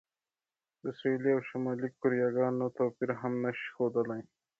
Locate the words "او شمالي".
1.35-1.89